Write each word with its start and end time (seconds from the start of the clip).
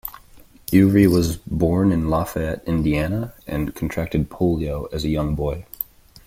Ewry 0.73 1.05
was 1.07 1.37
born 1.37 1.91
in 1.91 2.09
Lafayette, 2.09 2.63
Indiana, 2.65 3.35
and 3.45 3.75
contracted 3.75 4.29
polio 4.29 4.91
as 4.91 5.03
a 5.05 5.09
young 5.09 5.35
boy. 5.35 5.63